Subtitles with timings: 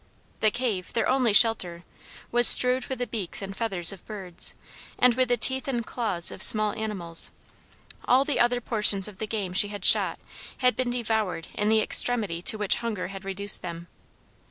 [0.39, 1.83] The cave, their only shelter,
[2.31, 4.55] was strewed with the beaks and feathers of birds,
[4.97, 7.29] and with the teeth and claws of small animals;
[8.05, 10.17] all the other portions of the game she had shot
[10.57, 13.89] had been devoured in the extremity to which hunger had reduced them.